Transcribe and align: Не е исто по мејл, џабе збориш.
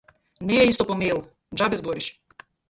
Не 0.51 0.55
е 0.61 0.63
исто 0.69 0.87
по 0.93 0.97
мејл, 1.03 1.21
џабе 1.63 1.81
збориш. 1.83 2.09